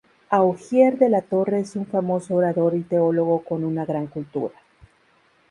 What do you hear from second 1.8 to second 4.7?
famoso orador y teólogo con una gran cultura.